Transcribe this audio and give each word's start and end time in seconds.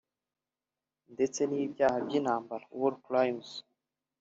ndetse 1.13 1.39
n’ibyaha 1.45 1.97
by’intambara 2.05 2.65
(war 2.79 2.93
crimes) 3.05 3.49